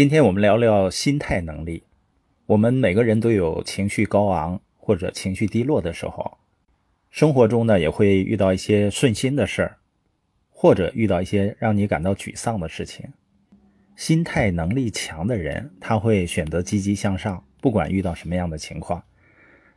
[0.00, 1.82] 今天我们聊聊心态能力。
[2.46, 6.38] 我们每个人都有情绪高昂或者情绪低落的时候，
[7.10, 9.76] 生活中呢也会遇到一些顺心的事儿，
[10.48, 13.12] 或者遇到一些让你感到沮丧的事情。
[13.94, 19.04] 心态能力强的人，他会选择积极向上，不管遇到什么样的情况。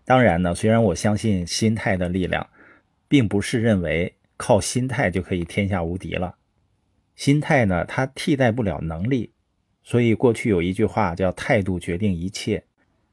[0.05, 2.47] 当然呢，虽然我相信心态的力量，
[3.09, 6.35] 并不是认为靠心态就可以天下无敌了。
[7.13, 9.32] 心态呢，它替代不了能力。
[9.83, 12.63] 所以，过去有一句话叫“态度决定一切”，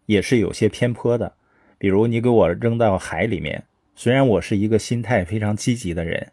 [0.06, 1.34] 也是有些偏颇的。
[1.78, 3.64] 比如，你给我扔到海里面，
[3.96, 6.30] 虽然我是一个心态非常积极的人，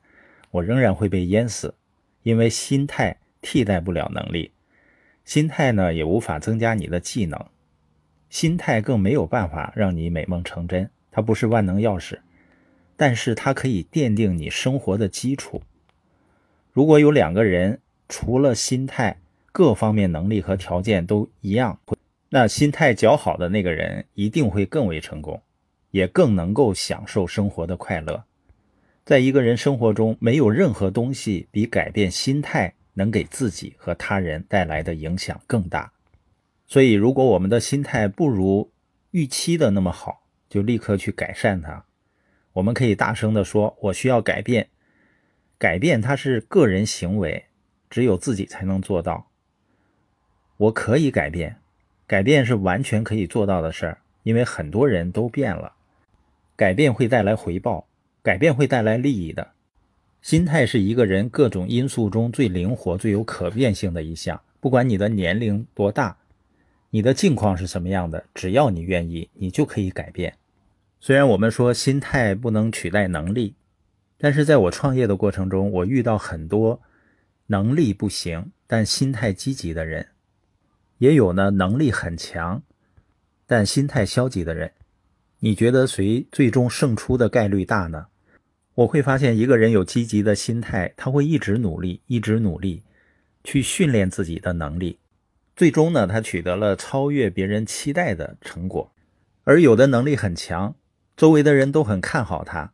[0.52, 1.74] 我仍然会被淹死，
[2.22, 4.52] 因为心态替代不了能力，
[5.26, 7.46] 心态呢也无法增加你的技能，
[8.30, 10.90] 心态更没有办法让你美梦成真。
[11.12, 12.20] 它不是万能钥匙，
[12.96, 15.64] 但是它可以奠定你生活的基础。
[16.74, 19.18] 如果有两个人，除了心态，
[19.58, 21.80] 各方面能力和条件都一样，
[22.30, 25.42] 那心态较好的那个人一定会更为成功，
[25.90, 28.24] 也更能够享受生活的快乐。
[29.04, 35.92] 在一个人生活中，没有任何东西比改变心态能给自己和他人带来的影响更大。
[36.68, 38.72] 所以，如果我们的心态不如
[39.10, 41.84] 预期的那么好，就立刻去改善它。
[42.54, 44.70] 我们可以大声地说：“我需要改变。”
[45.58, 47.46] 改变它是个人行为，
[47.90, 49.32] 只有自己才能做到。
[50.58, 51.58] 我可以改变，
[52.06, 55.74] 改变是完全可以做到的事儿，因为很多人都变了。
[56.56, 57.88] 改变会带来回报，
[58.24, 59.52] 改变会带来利益的。
[60.22, 64.42] 心态是一个人各种因素中最灵活、最有可变性的一项。
[64.60, 66.18] 不管你的年龄多大，
[66.90, 70.34] 你的境况是什么样的，只要你愿意，你就可以改变。
[71.00, 73.54] 虽然我们说心态不能取代能力，
[74.18, 76.82] 但是在我创业的过程中，我遇到很多
[77.46, 80.08] 能力不行但心态积极的人。
[81.00, 82.64] 也有呢，能力很强，
[83.46, 84.72] 但心态消极的人，
[85.40, 88.08] 你觉得谁最终胜出的概率大呢？
[88.76, 92.84] 我会发现，一个人有积极的心态，他会一直努力，一直努力，
[93.44, 95.00] 去训练自己的能力，
[95.56, 98.92] 最终呢，他取得了超越别人期待的成果。
[99.44, 100.76] 而有的能力很强，
[101.16, 102.74] 周围的人都很看好他，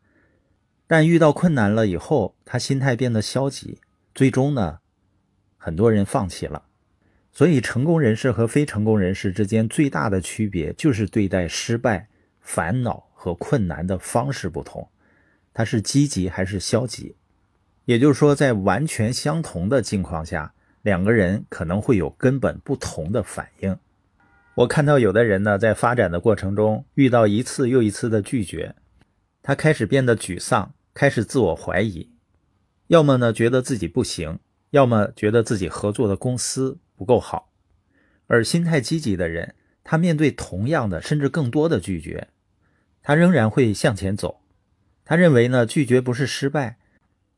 [0.88, 3.80] 但遇到困难了以后，他心态变得消极，
[4.16, 4.80] 最终呢，
[5.58, 6.64] 很多人放弃了。
[7.36, 12.08] 所以，成功人士和非成功人士之间最大的区别就是对待失败、
[12.40, 14.88] 烦恼和困难的方式不同，
[15.52, 17.16] 他是积极还是消极。
[17.86, 23.76] 也就是说，在完全相同的境况下，两个人可能会有根本不同的反应。
[24.54, 28.76] 我看到有的人呢，在发展的过程中遇到一次又一次的拒绝，
[29.42, 32.12] 他开始变得沮丧，开始自我怀疑，
[32.88, 34.38] 要么呢觉得自己不行，
[34.70, 36.78] 要么觉得自己合作的公司。
[36.96, 37.52] 不够好，
[38.28, 42.28] 而心态积极的人，他面对同样的甚至更多的拒绝，
[43.02, 44.42] 他仍然会向前走。
[45.06, 46.78] 他认为呢，拒绝不是失败，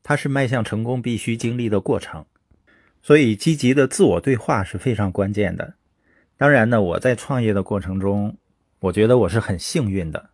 [0.02, 2.24] 它是迈向成功必须经历的过程。
[3.02, 5.74] 所以，积极的自我对话是非常关键的。
[6.36, 8.36] 当然呢，我在创业的过程中，
[8.78, 10.30] 我觉得我是很幸运的，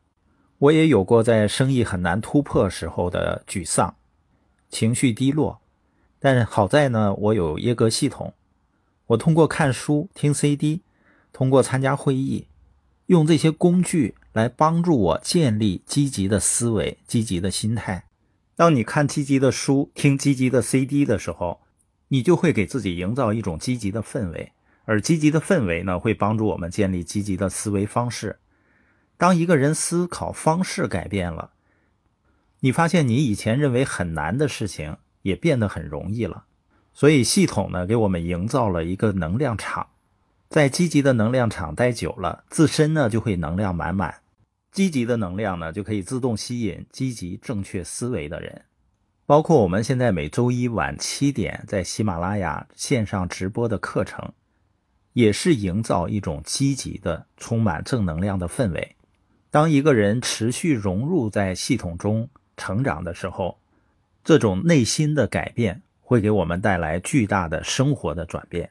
[0.58, 3.96] 我也有过在生意很难突破时候的沮丧、
[4.68, 5.62] 情绪低落，
[6.18, 8.34] 但好在呢，我有耶格系统。
[9.12, 10.82] 我通过看书、听 CD，
[11.32, 12.46] 通过参加会议，
[13.06, 18.04] 用这些工具来帮助我建立积极的思维、积极的心态。
[18.54, 21.60] 当你看积极的书、听积极的 CD 的时候，
[22.08, 24.52] 你就会给自己营造一种积极的氛围，
[24.84, 28.38] 而积极的氛围呢，会帮助我们建立积极的思维方式。
[29.18, 31.52] 当一个人思考方式改变了，
[32.60, 36.46] 你发现你以前认为很难的事情也变得很容易了。
[36.94, 39.88] 所以系统呢，给我们营造了一个能量场，
[40.48, 44.16] 在积极的能量场待久了，自身呢就会能量满满，
[44.70, 48.62] 积极的能量呢就可以自动吸引积极正确思维的人。
[49.25, 54.32] 包括我们现在每周一晚七点在喜马拉雅线上直播的课程，
[55.14, 58.96] 也是营造一种积极的、充满正能量的氛围。
[59.50, 63.58] 当一个人持续融入在系统中成长的时候，
[64.22, 65.82] 这种内心的改变。
[66.12, 68.69] 会给我们带来巨大的生活的转变。